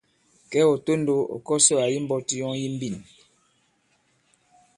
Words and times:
Kɛ̌ 0.51 0.61
ɔ̀ 0.71 0.77
tondow, 0.85 1.21
ɔ̀ 1.35 1.41
kɔsɔ 1.47 1.75
àyi 1.83 1.97
mbɔti 2.03 2.35
yɔŋ 2.39 2.53
yi 2.61 2.67
mbîn. 2.75 2.95